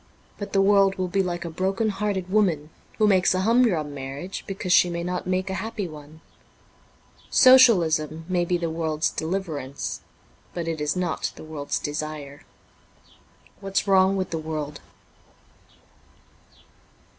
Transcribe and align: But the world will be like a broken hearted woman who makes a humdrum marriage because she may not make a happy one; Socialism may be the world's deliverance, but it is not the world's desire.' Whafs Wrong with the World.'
But 0.39 0.51
the 0.51 0.63
world 0.63 0.95
will 0.95 1.07
be 1.09 1.21
like 1.21 1.45
a 1.45 1.49
broken 1.51 1.89
hearted 1.89 2.27
woman 2.27 2.71
who 2.97 3.05
makes 3.05 3.35
a 3.35 3.41
humdrum 3.41 3.93
marriage 3.93 4.43
because 4.47 4.73
she 4.73 4.89
may 4.89 5.03
not 5.03 5.27
make 5.27 5.47
a 5.51 5.61
happy 5.61 5.87
one; 5.87 6.21
Socialism 7.29 8.25
may 8.27 8.43
be 8.43 8.57
the 8.57 8.71
world's 8.71 9.11
deliverance, 9.11 10.01
but 10.55 10.67
it 10.67 10.81
is 10.81 10.95
not 10.95 11.31
the 11.35 11.43
world's 11.43 11.77
desire.' 11.77 12.41
Whafs 13.61 13.85
Wrong 13.87 14.15
with 14.17 14.31
the 14.31 14.39
World.' 14.39 14.81